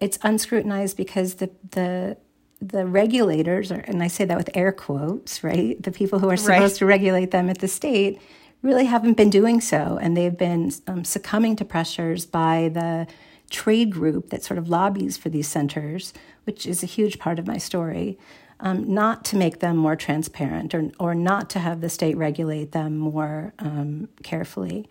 it's 0.00 0.18
unscrutinized 0.18 0.96
because 0.96 1.36
the 1.36 1.50
the 1.70 2.16
the 2.60 2.86
regulators, 2.86 3.70
are, 3.70 3.84
and 3.86 4.02
I 4.02 4.08
say 4.08 4.24
that 4.24 4.36
with 4.36 4.50
air 4.52 4.72
quotes, 4.72 5.44
right? 5.44 5.80
The 5.80 5.92
people 5.92 6.18
who 6.18 6.28
are 6.28 6.36
supposed 6.36 6.74
right. 6.74 6.78
to 6.78 6.86
regulate 6.86 7.30
them 7.30 7.48
at 7.48 7.58
the 7.58 7.68
state 7.68 8.20
really 8.62 8.86
haven't 8.86 9.16
been 9.16 9.30
doing 9.30 9.60
so, 9.60 9.98
and 10.02 10.16
they've 10.16 10.36
been 10.36 10.72
um, 10.88 11.04
succumbing 11.04 11.54
to 11.56 11.64
pressures 11.64 12.26
by 12.26 12.68
the 12.72 13.06
trade 13.48 13.90
group 13.90 14.30
that 14.30 14.42
sort 14.42 14.58
of 14.58 14.68
lobbies 14.68 15.16
for 15.16 15.28
these 15.28 15.46
centers, 15.46 16.12
which 16.44 16.66
is 16.66 16.82
a 16.82 16.86
huge 16.86 17.18
part 17.18 17.38
of 17.38 17.46
my 17.46 17.58
story 17.58 18.18
um, 18.60 18.92
not 18.92 19.24
to 19.26 19.36
make 19.36 19.60
them 19.60 19.76
more 19.76 19.96
transparent 19.96 20.74
or, 20.74 20.90
or 20.98 21.14
not 21.14 21.48
to 21.50 21.58
have 21.58 21.80
the 21.80 21.88
state 21.88 22.16
regulate 22.16 22.72
them 22.72 22.96
more 22.96 23.52
um, 23.58 24.08
carefully. 24.22 24.88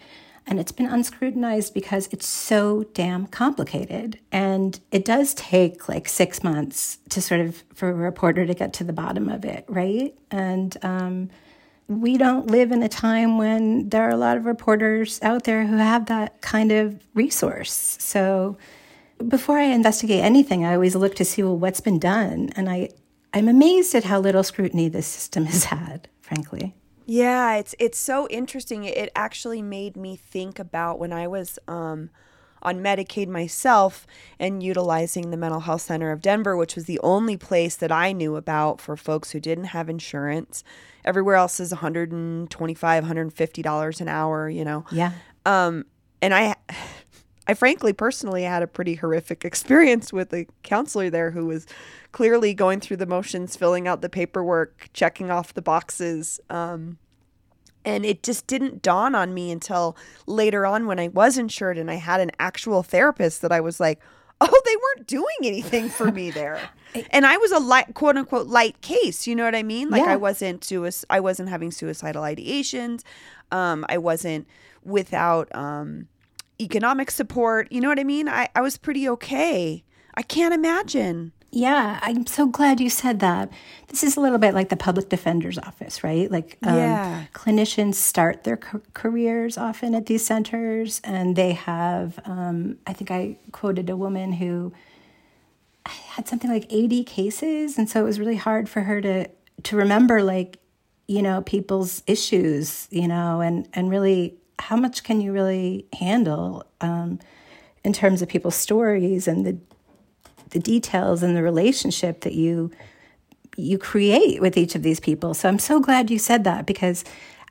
And 0.50 0.62
it's 0.62 0.72
been 0.72 0.88
unscrutinized 0.88 1.74
because 1.74 2.08
it's 2.12 2.26
so 2.26 2.86
damn 2.94 3.28
complicated. 3.28 4.18
And 4.32 4.80
it 4.92 5.04
does 5.04 5.34
take 5.34 5.90
like 5.90 6.08
six 6.08 6.42
months 6.42 7.00
to 7.10 7.22
sort 7.22 7.42
of 7.42 7.64
for 7.74 7.90
a 7.90 7.94
reporter 7.94 8.46
to 8.46 8.54
get 8.54 8.72
to 8.74 8.86
the 8.86 8.94
bottom 8.94 9.28
of 9.28 9.44
it, 9.44 9.66
right? 9.68 10.16
And 10.32 10.78
um, 10.84 11.30
we 11.90 12.18
don't 12.18 12.48
live 12.48 12.72
in 12.72 12.82
a 12.82 12.88
time 12.88 13.38
when 13.38 13.90
there 13.90 14.04
are 14.04 14.12
a 14.12 14.18
lot 14.18 14.38
of 14.38 14.46
reporters 14.46 15.20
out 15.22 15.44
there 15.44 15.66
who 15.66 15.76
have 15.76 16.06
that 16.06 16.42
kind 16.42 16.72
of 16.72 17.02
resource. 17.14 17.98
So 18.00 18.58
before 19.26 19.58
I 19.58 19.64
investigate 19.64 20.24
anything, 20.24 20.64
I 20.64 20.76
always 20.76 20.96
look 20.96 21.16
to 21.16 21.26
see, 21.26 21.44
well, 21.44 21.58
what's 21.58 21.82
been 21.82 22.00
done? 22.00 22.52
And 22.56 22.70
I, 22.70 22.90
I'm 23.38 23.48
amazed 23.48 23.94
at 23.94 24.06
how 24.06 24.20
little 24.20 24.42
scrutiny 24.42 24.90
this 24.90 25.06
system 25.06 25.46
has 25.46 25.66
had, 25.66 26.10
frankly. 26.22 26.76
Yeah, 27.06 27.56
it's 27.56 27.76
it's 27.78 28.00
so 28.00 28.28
interesting. 28.30 28.84
It 28.84 29.12
actually 29.16 29.62
made 29.62 29.96
me 29.96 30.16
think 30.16 30.58
about 30.58 30.98
when 30.98 31.14
I 31.14 31.28
was 31.28 31.60
um, 31.68 32.10
on 32.64 32.80
Medicaid 32.80 33.28
myself 33.28 34.08
and 34.40 34.64
utilizing 34.64 35.30
the 35.30 35.38
Mental 35.38 35.60
Health 35.60 35.84
Center 35.84 36.12
of 36.12 36.22
Denver, 36.22 36.58
which 36.58 36.76
was 36.76 36.86
the 36.86 37.00
only 37.02 37.38
place 37.38 37.76
that 37.76 37.92
I 37.92 38.12
knew 38.12 38.36
about 38.36 38.82
for 38.82 38.98
folks 38.98 39.32
who 39.32 39.40
didn't 39.40 39.66
have 39.66 39.88
insurance. 39.88 40.64
Everywhere 41.06 41.36
else 41.36 41.60
is 41.60 41.72
125 41.72 43.04
$150 43.04 44.02
an 44.02 44.08
hour, 44.08 44.50
you 44.50 44.66
know. 44.66 44.84
Yeah. 44.92 45.12
Um, 45.46 45.86
and 46.24 46.34
I 46.34 46.56
I 47.48 47.54
frankly 47.54 47.94
personally 47.94 48.44
had 48.44 48.62
a 48.62 48.68
pretty 48.68 48.96
horrific 48.96 49.46
experience 49.46 50.12
with 50.12 50.34
a 50.34 50.46
counselor 50.64 51.10
there 51.10 51.32
who 51.32 51.46
was 51.46 51.66
clearly 52.12 52.54
going 52.54 52.80
through 52.80 52.98
the 52.98 53.06
motions, 53.06 53.56
filling 53.56 53.88
out 53.88 54.02
the 54.02 54.10
paperwork, 54.10 54.90
checking 54.94 55.32
off 55.32 55.54
the 55.54 55.62
boxes. 55.62 56.40
Um, 56.50 56.98
and 57.86 58.06
it 58.06 58.22
just 58.22 58.48
didn't 58.48 58.82
dawn 58.82 59.16
on 59.16 59.34
me 59.34 59.50
until 59.50 59.96
later 60.26 60.66
on 60.66 60.88
when 60.88 61.00
I 61.00 61.08
was 61.08 61.38
insured 61.38 61.78
and 61.78 61.90
I 61.90 61.96
had 61.96 62.20
an 62.20 62.32
actual 62.40 62.84
therapist 62.84 63.42
that 63.44 63.52
I 63.54 63.62
was 63.62 63.80
like, 63.80 64.02
oh, 64.42 64.62
they 64.66 64.76
weren't 64.76 65.08
doing 65.08 65.38
anything 65.44 65.90
for 65.90 66.12
me 66.12 66.30
there. 66.30 66.60
and 67.12 67.26
I 67.26 67.38
was 67.38 67.52
a 67.52 67.60
light, 67.60 67.94
quote 67.94 68.18
unquote, 68.18 68.48
light 68.48 68.82
case. 68.82 69.26
You 69.26 69.36
know 69.36 69.46
what 69.46 69.56
I 69.56 69.64
mean? 69.64 69.90
Like 69.90 70.04
Yeah. 70.04 70.12
I 70.12 70.16
wasn't 70.18 70.62
suic- 70.62 71.06
I 71.10 71.22
wasn't 71.22 71.50
having 71.50 71.72
suicidal 71.72 72.24
ideations. 72.24 73.04
Um, 73.52 73.86
I 73.88 73.98
wasn't 73.98 74.48
without 74.84 75.54
um, 75.56 76.08
economic 76.60 77.12
support. 77.12 77.72
You 77.72 77.82
know 77.82 77.90
what 77.90 78.00
I 78.00 78.04
mean? 78.04 78.28
I, 78.28 78.50
I 78.56 78.62
was 78.62 78.78
pretty 78.78 79.08
okay. 79.10 79.84
I 80.16 80.22
can't 80.24 80.54
imagine. 80.54 81.32
Yeah, 81.52 82.00
I'm 82.02 82.26
so 82.26 82.46
glad 82.48 82.80
you 82.82 82.90
said 82.90 83.20
that. 83.22 83.50
This 83.88 84.04
is 84.04 84.18
a 84.18 84.20
little 84.20 84.38
bit 84.38 84.54
like 84.54 84.68
the 84.70 84.76
public 84.76 85.08
defender's 85.10 85.58
office, 85.58 86.04
right? 86.04 86.30
Like, 86.30 86.58
um, 86.64 86.76
Yeah. 86.76 87.24
clinicians 87.34 87.96
start 87.96 88.44
their 88.44 88.58
ca- 88.58 88.80
careers 88.94 89.58
often 89.58 89.96
at 89.96 90.08
these 90.08 90.26
centers, 90.26 91.00
and 91.06 91.36
they 91.36 91.54
have. 91.54 92.20
Um, 92.26 92.78
I 92.86 92.92
think 92.94 93.12
I 93.12 93.38
quoted 93.54 93.90
a 93.90 93.96
woman 93.96 94.34
who 94.34 94.74
had 95.86 96.28
something 96.28 96.50
like 96.52 96.66
80 96.70 97.04
cases, 97.06 97.78
and 97.78 97.90
so 97.90 98.02
it 98.02 98.04
was 98.04 98.20
really 98.20 98.36
hard 98.36 98.68
for 98.68 98.82
her 98.82 99.00
to 99.02 99.30
to 99.64 99.76
remember, 99.76 100.22
like, 100.22 100.60
you 101.08 101.22
know, 101.22 101.42
people's 101.42 102.04
issues, 102.08 102.88
you 102.92 103.08
know, 103.08 103.40
and 103.42 103.68
and 103.74 103.90
really 103.90 104.36
how 104.60 104.76
much 104.76 105.04
can 105.04 105.22
you 105.22 105.32
really 105.32 105.86
handle 105.94 106.66
um, 106.82 107.20
in 107.84 107.94
terms 107.94 108.22
of 108.22 108.30
people's 108.30 108.56
stories 108.56 109.28
and 109.28 109.46
the 109.46 109.58
the 110.52 110.60
details 110.60 111.24
and 111.24 111.36
the 111.36 111.44
relationship 111.44 112.22
that 112.22 112.34
you 112.34 112.72
you 113.58 113.78
create 113.78 114.40
with 114.40 114.56
each 114.56 114.76
of 114.76 114.84
these 114.84 115.00
people. 115.00 115.34
So 115.34 115.50
I'm 115.50 115.60
so 115.60 115.80
glad 115.80 116.12
you 116.12 116.20
said 116.20 116.44
that 116.44 116.66
because 116.66 117.04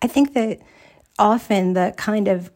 I 0.02 0.06
think 0.06 0.34
that 0.34 0.60
often 1.18 1.72
the 1.72 1.94
kind 1.96 2.28
of 2.28 2.50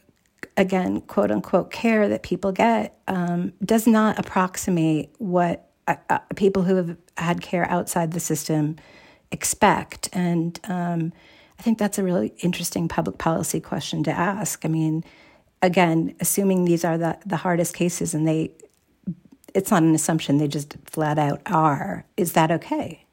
again 0.56 1.00
quote 1.02 1.30
unquote 1.30 1.70
care 1.70 2.08
that 2.08 2.22
people 2.22 2.52
get 2.52 2.98
um, 3.08 3.52
does 3.64 3.86
not 3.86 4.18
approximate 4.18 5.10
what 5.18 5.68
uh, 5.88 6.18
people 6.36 6.62
who 6.62 6.76
have 6.76 6.96
had 7.16 7.42
care 7.42 7.68
outside 7.68 8.12
the 8.12 8.20
system 8.20 8.76
expect 9.32 10.08
and 10.12 10.60
um, 10.64 11.12
i 11.60 11.62
think 11.62 11.76
that's 11.76 11.98
a 11.98 12.02
really 12.02 12.32
interesting 12.38 12.88
public 12.88 13.18
policy 13.18 13.60
question 13.60 14.02
to 14.02 14.10
ask. 14.10 14.64
I 14.64 14.68
mean 14.68 15.04
again 15.60 16.14
assuming 16.18 16.64
these 16.64 16.86
are 16.86 16.96
the, 16.96 17.18
the 17.26 17.36
hardest 17.36 17.74
cases 17.74 18.14
and 18.14 18.26
they 18.26 18.52
it's 19.52 19.70
not 19.70 19.82
an 19.82 19.94
assumption 19.94 20.38
they 20.38 20.48
just 20.48 20.76
flat 20.86 21.18
out 21.18 21.42
are. 21.44 22.06
Is 22.16 22.32
that 22.32 22.50
okay? 22.50 23.04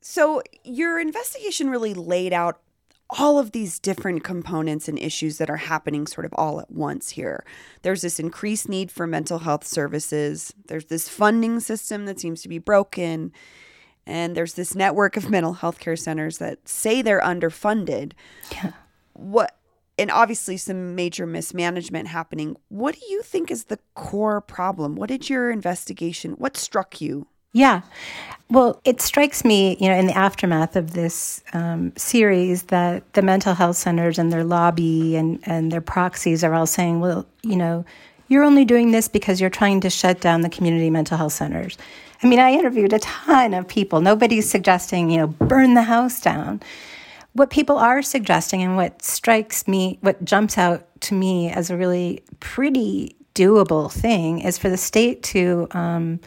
So, 0.00 0.42
your 0.64 0.98
investigation 1.00 1.70
really 1.70 1.94
laid 1.94 2.32
out 2.32 2.60
all 3.18 3.38
of 3.38 3.52
these 3.52 3.78
different 3.78 4.24
components 4.24 4.88
and 4.88 4.98
issues 4.98 5.38
that 5.38 5.50
are 5.50 5.56
happening 5.56 6.06
sort 6.06 6.24
of 6.24 6.32
all 6.34 6.60
at 6.60 6.70
once 6.70 7.10
here. 7.10 7.44
There's 7.82 8.02
this 8.02 8.18
increased 8.18 8.68
need 8.68 8.90
for 8.90 9.06
mental 9.06 9.40
health 9.40 9.66
services, 9.66 10.54
there's 10.66 10.86
this 10.86 11.08
funding 11.08 11.60
system 11.60 12.06
that 12.06 12.18
seems 12.18 12.42
to 12.42 12.48
be 12.48 12.58
broken, 12.58 13.32
and 14.06 14.36
there's 14.36 14.54
this 14.54 14.74
network 14.74 15.16
of 15.16 15.30
mental 15.30 15.54
health 15.54 15.78
care 15.78 15.96
centers 15.96 16.38
that 16.38 16.68
say 16.68 17.02
they're 17.02 17.20
underfunded. 17.20 18.12
Yeah. 18.50 18.72
What 19.12 19.56
and 19.98 20.10
obviously 20.10 20.56
some 20.56 20.94
major 20.94 21.26
mismanagement 21.26 22.08
happening. 22.08 22.56
What 22.68 22.94
do 22.94 23.00
you 23.08 23.22
think 23.22 23.50
is 23.50 23.64
the 23.64 23.78
core 23.94 24.40
problem? 24.40 24.96
What 24.96 25.08
did 25.08 25.28
your 25.28 25.50
investigation 25.50 26.32
what 26.32 26.56
struck 26.56 27.00
you? 27.00 27.26
Yeah. 27.52 27.82
Well, 28.50 28.80
it 28.84 29.00
strikes 29.00 29.44
me, 29.44 29.78
you 29.80 29.88
know, 29.88 29.96
in 29.96 30.06
the 30.06 30.16
aftermath 30.16 30.76
of 30.76 30.92
this 30.92 31.42
um, 31.54 31.92
series 31.96 32.64
that 32.64 33.10
the 33.14 33.22
mental 33.22 33.54
health 33.54 33.76
centers 33.76 34.18
and 34.18 34.30
their 34.30 34.44
lobby 34.44 35.16
and, 35.16 35.38
and 35.44 35.72
their 35.72 35.80
proxies 35.80 36.44
are 36.44 36.52
all 36.52 36.66
saying, 36.66 37.00
well, 37.00 37.26
you 37.42 37.56
know, 37.56 37.84
you're 38.28 38.44
only 38.44 38.64
doing 38.64 38.90
this 38.90 39.08
because 39.08 39.40
you're 39.40 39.50
trying 39.50 39.80
to 39.80 39.90
shut 39.90 40.20
down 40.20 40.42
the 40.42 40.50
community 40.50 40.90
mental 40.90 41.16
health 41.16 41.32
centers. 41.32 41.78
I 42.22 42.26
mean, 42.26 42.38
I 42.38 42.52
interviewed 42.52 42.92
a 42.92 42.98
ton 42.98 43.54
of 43.54 43.66
people. 43.66 44.00
Nobody's 44.00 44.48
suggesting, 44.48 45.10
you 45.10 45.18
know, 45.18 45.26
burn 45.26 45.74
the 45.74 45.82
house 45.82 46.20
down. 46.20 46.60
What 47.32 47.50
people 47.50 47.78
are 47.78 48.02
suggesting 48.02 48.62
and 48.62 48.76
what 48.76 49.02
strikes 49.02 49.66
me, 49.66 49.98
what 50.02 50.22
jumps 50.24 50.58
out 50.58 50.86
to 51.02 51.14
me 51.14 51.50
as 51.50 51.70
a 51.70 51.76
really 51.76 52.22
pretty 52.40 53.16
doable 53.34 53.90
thing 53.90 54.40
is 54.40 54.58
for 54.58 54.68
the 54.68 54.76
state 54.76 55.22
to, 55.22 55.66
um, 55.70 56.20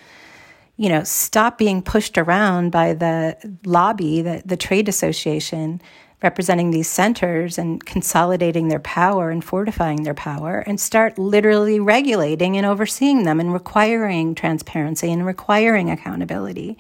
you 0.77 0.89
know, 0.89 1.03
stop 1.03 1.58
being 1.58 1.82
pushed 1.82 2.17
around 2.17 2.72
by 2.72 2.94
the 2.94 3.38
lobby, 3.65 4.22
the, 4.22 4.41
the 4.46 4.58
trade 4.58 4.89
association 4.89 5.82
representing 6.24 6.72
these 6.72 6.89
centers 6.89 7.58
and 7.58 7.86
consolidating 7.86 8.67
their 8.67 8.79
power 8.79 9.29
and 9.29 9.44
fortifying 9.44 10.03
their 10.03 10.13
power 10.13 10.63
and 10.65 10.79
start 10.79 11.20
literally 11.20 11.79
regulating 11.79 12.58
and 12.58 12.65
overseeing 12.65 13.24
them 13.24 13.39
and 13.39 13.53
requiring 13.53 14.34
transparency 14.34 15.12
and 15.12 15.25
requiring 15.25 15.89
accountability. 15.89 16.77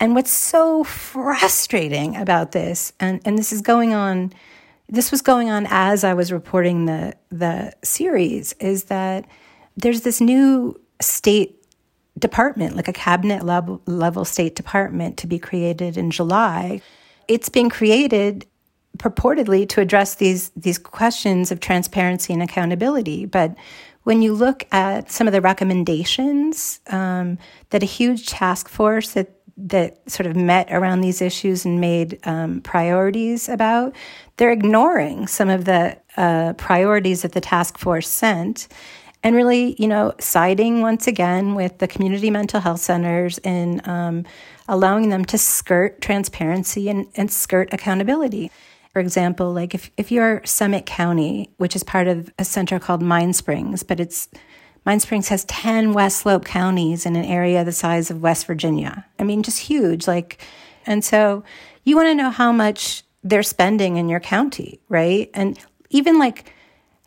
And 0.00 0.14
what's 0.14 0.30
so 0.30 0.84
frustrating 0.84 2.14
about 2.16 2.52
this, 2.52 2.92
and, 3.00 3.20
and 3.24 3.38
this 3.38 3.52
is 3.52 3.62
going 3.62 3.94
on, 3.94 4.32
this 4.88 5.10
was 5.10 5.22
going 5.22 5.50
on 5.50 5.66
as 5.70 6.04
I 6.04 6.14
was 6.14 6.32
reporting 6.32 6.86
the 6.86 7.14
the 7.30 7.72
series, 7.82 8.52
is 8.54 8.84
that 8.84 9.24
there's 9.76 10.02
this 10.02 10.20
new 10.20 10.78
state 11.00 11.57
department, 12.18 12.76
like 12.76 12.88
a 12.88 12.92
cabinet 12.92 13.44
level, 13.44 13.80
level 13.86 14.24
state 14.24 14.54
department 14.54 15.16
to 15.18 15.26
be 15.26 15.38
created 15.38 15.96
in 15.96 16.10
July. 16.10 16.80
It's 17.26 17.48
being 17.48 17.70
created 17.70 18.46
purportedly 18.96 19.68
to 19.68 19.80
address 19.80 20.16
these 20.16 20.50
these 20.56 20.78
questions 20.78 21.52
of 21.52 21.60
transparency 21.60 22.32
and 22.32 22.42
accountability, 22.42 23.26
but 23.26 23.54
when 24.08 24.22
you 24.22 24.32
look 24.32 24.64
at 24.72 25.10
some 25.10 25.26
of 25.26 25.34
the 25.34 25.40
recommendations 25.42 26.80
um, 26.86 27.36
that 27.68 27.82
a 27.82 27.86
huge 27.86 28.26
task 28.26 28.68
force 28.68 29.10
that 29.10 29.38
that 29.58 30.10
sort 30.10 30.26
of 30.26 30.36
met 30.36 30.68
around 30.70 31.00
these 31.00 31.20
issues 31.20 31.64
and 31.64 31.80
made 31.80 32.18
um, 32.24 32.60
priorities 32.60 33.48
about, 33.48 33.94
they're 34.36 34.52
ignoring 34.52 35.26
some 35.26 35.50
of 35.50 35.64
the 35.64 35.98
uh, 36.16 36.52
priorities 36.54 37.22
that 37.22 37.32
the 37.32 37.40
task 37.40 37.76
force 37.76 38.08
sent 38.08 38.68
and 39.22 39.34
really, 39.34 39.74
you 39.78 39.88
know, 39.88 40.14
siding 40.20 40.80
once 40.80 41.06
again 41.06 41.54
with 41.54 41.78
the 41.78 41.88
community 41.88 42.30
mental 42.30 42.60
health 42.60 42.80
centers 42.80 43.38
and 43.38 43.86
um, 43.88 44.24
allowing 44.68 45.08
them 45.08 45.24
to 45.26 45.38
skirt 45.38 46.00
transparency 46.00 46.88
and, 46.88 47.06
and 47.16 47.30
skirt 47.30 47.72
accountability. 47.72 48.50
For 48.92 49.00
example, 49.00 49.52
like 49.52 49.74
if, 49.74 49.90
if 49.96 50.10
you're 50.12 50.40
Summit 50.44 50.86
County, 50.86 51.50
which 51.56 51.74
is 51.74 51.82
part 51.82 52.06
of 52.06 52.30
a 52.38 52.44
center 52.44 52.78
called 52.78 53.02
Mind 53.02 53.36
Springs, 53.36 53.82
but 53.82 54.00
it's 54.00 54.28
Mind 54.84 55.02
Springs 55.02 55.28
has 55.28 55.44
10 55.46 55.92
West 55.92 56.18
Slope 56.18 56.44
counties 56.44 57.04
in 57.04 57.14
an 57.16 57.24
area 57.24 57.64
the 57.64 57.72
size 57.72 58.10
of 58.10 58.22
West 58.22 58.46
Virginia. 58.46 59.04
I 59.18 59.24
mean, 59.24 59.42
just 59.42 59.58
huge. 59.58 60.06
Like, 60.06 60.40
and 60.86 61.04
so 61.04 61.44
you 61.84 61.96
want 61.96 62.06
to 62.06 62.14
know 62.14 62.30
how 62.30 62.52
much 62.52 63.02
they're 63.22 63.42
spending 63.42 63.96
in 63.96 64.08
your 64.08 64.20
county, 64.20 64.80
right? 64.88 65.28
And 65.34 65.58
even 65.90 66.18
like 66.18 66.52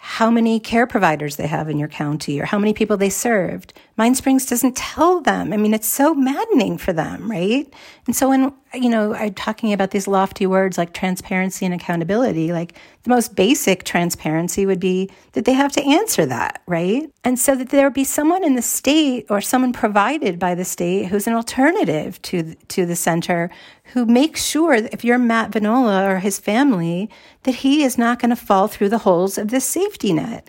how 0.03 0.31
many 0.31 0.59
care 0.59 0.87
providers 0.87 1.35
they 1.35 1.45
have 1.45 1.69
in 1.69 1.77
your 1.77 1.87
county 1.87 2.41
or 2.41 2.45
how 2.45 2.57
many 2.57 2.73
people 2.73 2.97
they 2.97 3.09
served. 3.09 3.71
Mind 3.97 4.15
Springs 4.17 4.45
doesn't 4.45 4.75
tell 4.75 5.21
them. 5.21 5.51
I 5.51 5.57
mean, 5.57 5.73
it's 5.73 5.87
so 5.87 6.13
maddening 6.13 6.77
for 6.77 6.93
them, 6.93 7.29
right? 7.29 7.71
And 8.07 8.15
so 8.15 8.29
when, 8.29 8.53
you 8.73 8.89
know, 8.89 9.13
I'm 9.13 9.33
talking 9.33 9.73
about 9.73 9.91
these 9.91 10.07
lofty 10.07 10.47
words 10.47 10.77
like 10.77 10.93
transparency 10.93 11.65
and 11.65 11.73
accountability, 11.73 12.53
like 12.53 12.73
the 13.03 13.09
most 13.09 13.35
basic 13.35 13.83
transparency 13.83 14.65
would 14.65 14.79
be 14.79 15.09
that 15.33 15.45
they 15.45 15.53
have 15.53 15.73
to 15.73 15.83
answer 15.83 16.25
that, 16.25 16.61
right? 16.67 17.11
And 17.23 17.37
so 17.37 17.53
that 17.55 17.69
there 17.69 17.85
would 17.85 17.93
be 17.93 18.05
someone 18.05 18.43
in 18.43 18.55
the 18.55 18.61
state 18.61 19.25
or 19.29 19.41
someone 19.41 19.73
provided 19.73 20.39
by 20.39 20.55
the 20.55 20.65
state 20.65 21.07
who's 21.07 21.27
an 21.27 21.33
alternative 21.33 22.21
to, 22.23 22.55
to 22.69 22.85
the 22.85 22.95
center 22.95 23.51
who 23.93 24.05
makes 24.05 24.45
sure 24.45 24.79
that 24.79 24.93
if 24.93 25.03
you're 25.03 25.17
Matt 25.17 25.51
Vanola 25.51 26.09
or 26.09 26.19
his 26.19 26.39
family, 26.39 27.09
that 27.43 27.55
he 27.55 27.83
is 27.83 27.97
not 27.97 28.19
going 28.19 28.29
to 28.29 28.35
fall 28.37 28.67
through 28.67 28.89
the 28.89 28.99
holes 28.99 29.37
of 29.37 29.49
this 29.49 29.65
safety 29.65 30.13
net. 30.13 30.47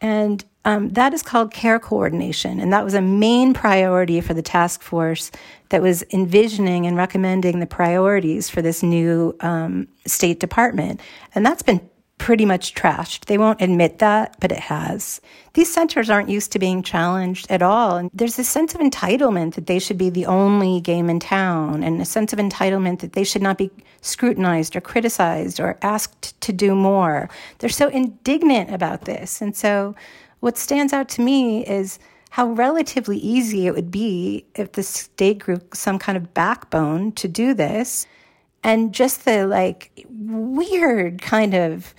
And 0.00 0.44
um, 0.64 0.90
that 0.90 1.14
is 1.14 1.22
called 1.22 1.52
care 1.52 1.78
coordination. 1.78 2.60
And 2.60 2.72
that 2.72 2.84
was 2.84 2.94
a 2.94 3.00
main 3.00 3.54
priority 3.54 4.20
for 4.20 4.34
the 4.34 4.42
task 4.42 4.82
force 4.82 5.30
that 5.70 5.82
was 5.82 6.04
envisioning 6.12 6.86
and 6.86 6.96
recommending 6.96 7.60
the 7.60 7.66
priorities 7.66 8.50
for 8.50 8.60
this 8.60 8.82
new 8.82 9.34
um, 9.40 9.88
state 10.06 10.40
department. 10.40 11.00
And 11.34 11.46
that's 11.46 11.62
been 11.62 11.80
pretty 12.18 12.44
much 12.44 12.74
trashed. 12.74 13.24
They 13.24 13.38
won't 13.38 13.62
admit 13.62 13.98
that, 14.00 14.36
but 14.40 14.52
it 14.52 14.58
has. 14.58 15.22
These 15.54 15.72
centers 15.72 16.10
aren't 16.10 16.28
used 16.28 16.52
to 16.52 16.58
being 16.58 16.82
challenged 16.82 17.50
at 17.50 17.62
all. 17.62 17.96
And 17.96 18.10
there's 18.12 18.38
a 18.38 18.44
sense 18.44 18.74
of 18.74 18.82
entitlement 18.82 19.54
that 19.54 19.66
they 19.66 19.78
should 19.78 19.96
be 19.96 20.10
the 20.10 20.26
only 20.26 20.82
game 20.82 21.08
in 21.08 21.18
town, 21.18 21.82
and 21.82 21.98
a 21.98 22.04
sense 22.04 22.34
of 22.34 22.38
entitlement 22.38 23.00
that 23.00 23.14
they 23.14 23.24
should 23.24 23.40
not 23.40 23.56
be 23.56 23.70
scrutinized 24.02 24.76
or 24.76 24.82
criticized 24.82 25.60
or 25.60 25.78
asked 25.80 26.38
to 26.42 26.52
do 26.52 26.74
more. 26.74 27.30
They're 27.58 27.70
so 27.70 27.88
indignant 27.88 28.72
about 28.72 29.06
this. 29.06 29.40
And 29.40 29.56
so 29.56 29.94
what 30.40 30.58
stands 30.58 30.92
out 30.92 31.08
to 31.10 31.22
me 31.22 31.64
is 31.66 31.98
how 32.30 32.46
relatively 32.48 33.18
easy 33.18 33.66
it 33.66 33.74
would 33.74 33.90
be 33.90 34.46
if 34.54 34.72
the 34.72 34.82
state 34.82 35.40
grew 35.40 35.58
some 35.74 35.98
kind 35.98 36.16
of 36.16 36.32
backbone 36.34 37.12
to 37.12 37.26
do 37.28 37.54
this. 37.54 38.06
And 38.62 38.92
just 38.92 39.24
the 39.24 39.46
like 39.46 40.04
weird 40.10 41.22
kind 41.22 41.54
of 41.54 41.94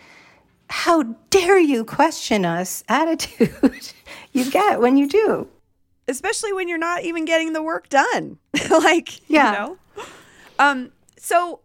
how 0.70 1.04
dare 1.32 1.60
you 1.60 1.84
question 1.84 2.46
us 2.46 2.84
attitude 2.88 3.54
you 4.32 4.50
get 4.50 4.80
when 4.80 4.96
you 4.96 5.08
do. 5.08 5.48
Especially 6.08 6.54
when 6.54 6.68
you're 6.68 6.78
not 6.78 7.04
even 7.04 7.26
getting 7.26 7.54
the 7.54 7.62
work 7.64 7.90
done. 7.90 8.38
like, 8.70 9.28
Yeah. 9.30 9.52
you 9.52 9.58
know. 9.58 9.78
Um, 10.60 10.92
so 11.18 11.62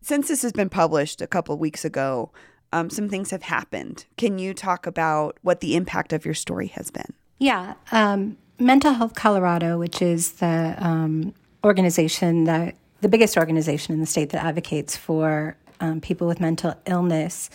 since 0.00 0.28
this 0.28 0.42
has 0.42 0.52
been 0.52 0.68
published 0.70 1.20
a 1.20 1.26
couple 1.26 1.54
of 1.54 1.60
weeks 1.60 1.84
ago, 1.84 2.30
um, 2.72 2.90
some 2.90 3.08
things 3.08 3.30
have 3.30 3.42
happened. 3.42 4.06
Can 4.16 4.38
you 4.38 4.54
talk 4.54 4.86
about 4.86 5.38
what 5.42 5.60
the 5.60 5.74
impact 5.76 6.12
of 6.12 6.24
your 6.24 6.34
story 6.34 6.68
has 6.68 6.90
been? 6.90 7.12
Yeah. 7.38 7.74
Um, 7.90 8.36
Mental 8.58 8.92
Health 8.92 9.14
Colorado, 9.14 9.78
which 9.78 10.02
is 10.02 10.32
the 10.32 10.76
um, 10.78 11.34
organization 11.64 12.44
that 12.44 12.76
the 13.00 13.08
biggest 13.08 13.36
organization 13.36 13.94
in 13.94 14.00
the 14.00 14.06
state 14.06 14.30
that 14.30 14.44
advocates 14.44 14.96
for 14.96 15.56
um, 15.80 16.00
people 16.00 16.26
with 16.26 16.40
mental 16.40 16.74
illness, 16.86 17.48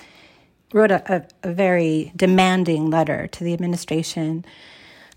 wrote 0.74 0.91
a, 0.91 1.15
a, 1.15 1.50
a 1.50 1.53
very 1.53 2.12
demanding 2.15 2.89
letter 2.89 3.27
to 3.27 3.43
the 3.43 3.53
administration 3.53 4.43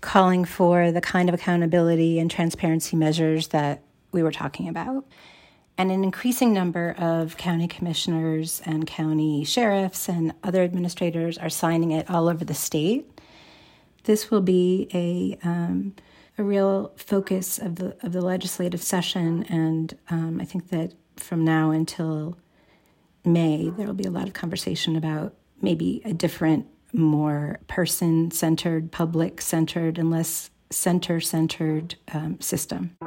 calling 0.01 0.45
for 0.45 0.91
the 0.91 1.01
kind 1.01 1.27
of 1.27 1.35
accountability 1.35 2.19
and 2.19 2.31
transparency 2.31 2.95
measures 2.95 3.47
that 3.49 3.81
we 4.11 4.23
were 4.23 4.31
talking 4.31 4.69
about. 4.69 5.05
And 5.79 5.93
an 5.93 6.03
increasing 6.03 6.51
number 6.51 6.93
of 6.97 7.37
county 7.37 7.65
commissioners 7.65 8.61
and 8.65 8.85
county 8.85 9.45
sheriffs 9.45 10.09
and 10.09 10.33
other 10.43 10.61
administrators 10.61 11.37
are 11.37 11.49
signing 11.49 11.91
it 11.91 12.09
all 12.09 12.27
over 12.27 12.43
the 12.43 12.53
state. 12.53 13.09
This 14.03 14.29
will 14.29 14.41
be 14.41 14.89
a 14.93 15.47
um, 15.47 15.95
a 16.37 16.43
real 16.43 16.91
focus 16.97 17.59
of 17.59 17.77
the 17.77 17.95
of 18.03 18.11
the 18.11 18.19
legislative 18.19 18.83
session, 18.83 19.43
and 19.43 19.97
um, 20.09 20.41
I 20.41 20.43
think 20.43 20.67
that 20.67 20.95
from 21.15 21.45
now 21.45 21.71
until 21.71 22.37
May, 23.23 23.69
there 23.69 23.87
will 23.87 23.93
be 23.93 24.03
a 24.03 24.11
lot 24.11 24.27
of 24.27 24.33
conversation 24.33 24.97
about 24.97 25.33
maybe 25.61 26.01
a 26.03 26.11
different, 26.11 26.65
more 26.91 27.61
person 27.67 28.31
centered, 28.31 28.91
public 28.91 29.39
centered, 29.39 29.97
and 29.97 30.11
less 30.11 30.49
center 30.71 31.21
centered 31.21 31.95
um, 32.13 32.37
system. 32.41 32.97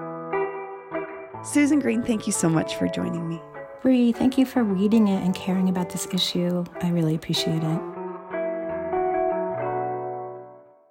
Susan 1.44 1.80
Greene, 1.80 2.04
thank 2.04 2.26
you 2.26 2.32
so 2.32 2.48
much 2.48 2.76
for 2.76 2.86
joining 2.86 3.28
me. 3.28 3.42
Bree, 3.82 4.12
thank 4.12 4.38
you 4.38 4.46
for 4.46 4.62
reading 4.62 5.08
it 5.08 5.24
and 5.24 5.34
caring 5.34 5.68
about 5.68 5.90
this 5.90 6.06
issue. 6.12 6.64
I 6.80 6.90
really 6.90 7.16
appreciate 7.16 7.64
it. 7.64 7.80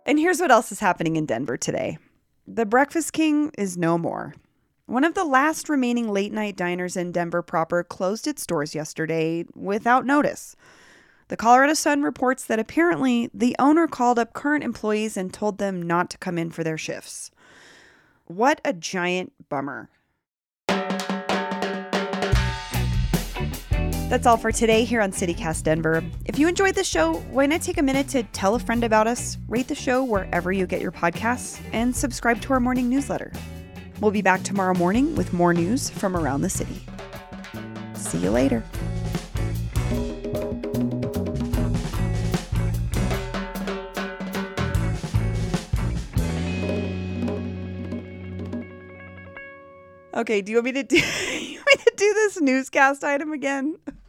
And 0.05 0.19
here's 0.19 0.41
what 0.41 0.51
else 0.51 0.73
is 0.73 0.81
happening 0.81 1.15
in 1.15 1.25
Denver 1.25 1.55
today 1.55 1.99
The 2.45 2.65
Breakfast 2.65 3.13
King 3.13 3.51
is 3.57 3.77
no 3.77 3.97
more. 3.97 4.33
One 4.87 5.05
of 5.05 5.13
the 5.13 5.23
last 5.23 5.69
remaining 5.69 6.11
late 6.11 6.33
night 6.33 6.57
diners 6.57 6.97
in 6.97 7.13
Denver 7.13 7.41
proper 7.41 7.81
closed 7.81 8.27
its 8.27 8.45
doors 8.45 8.75
yesterday 8.75 9.45
without 9.55 10.05
notice. 10.05 10.57
The 11.29 11.37
Colorado 11.37 11.75
Sun 11.75 12.03
reports 12.03 12.43
that 12.47 12.59
apparently 12.59 13.29
the 13.33 13.55
owner 13.57 13.87
called 13.87 14.19
up 14.19 14.33
current 14.33 14.65
employees 14.65 15.15
and 15.15 15.33
told 15.33 15.59
them 15.59 15.81
not 15.81 16.09
to 16.09 16.17
come 16.17 16.37
in 16.37 16.51
for 16.51 16.65
their 16.65 16.77
shifts. 16.77 17.31
What 18.25 18.59
a 18.65 18.73
giant 18.73 19.31
bummer. 19.47 19.87
That's 24.11 24.27
all 24.27 24.35
for 24.35 24.51
today 24.51 24.83
here 24.83 24.99
on 24.99 25.13
CityCast 25.13 25.63
Denver. 25.63 26.03
If 26.25 26.37
you 26.37 26.49
enjoyed 26.49 26.75
the 26.75 26.83
show, 26.83 27.13
why 27.31 27.45
not 27.45 27.61
take 27.61 27.77
a 27.77 27.81
minute 27.81 28.09
to 28.09 28.23
tell 28.23 28.55
a 28.55 28.59
friend 28.59 28.83
about 28.83 29.07
us, 29.07 29.37
rate 29.47 29.69
the 29.69 29.73
show 29.73 30.03
wherever 30.03 30.51
you 30.51 30.67
get 30.67 30.81
your 30.81 30.91
podcasts, 30.91 31.61
and 31.71 31.95
subscribe 31.95 32.41
to 32.41 32.51
our 32.51 32.59
morning 32.59 32.89
newsletter. 32.89 33.31
We'll 34.01 34.11
be 34.11 34.21
back 34.21 34.43
tomorrow 34.43 34.73
morning 34.73 35.15
with 35.15 35.31
more 35.31 35.53
news 35.53 35.89
from 35.89 36.17
around 36.17 36.41
the 36.41 36.49
city. 36.49 36.81
See 37.93 38.17
you 38.17 38.31
later. 38.31 38.65
Okay, 50.13 50.41
do 50.41 50.51
you 50.51 50.57
want 50.57 50.65
me 50.65 50.71
to 50.73 50.83
do, 50.83 50.97
you 51.31 51.59
want 51.59 51.79
me 51.79 51.83
to 51.85 51.93
do 51.95 52.13
this 52.13 52.41
newscast 52.41 53.05
item 53.05 53.31
again? 53.31 53.77